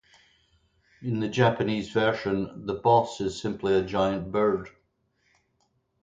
In 1.03 1.19
the 1.19 1.27
Japanese 1.29 1.91
version, 1.91 2.65
the 2.65 2.73
boss 2.73 3.21
is 3.21 3.39
simply 3.39 3.75
a 3.75 3.83
giant 3.83 4.31
bird. 4.31 4.69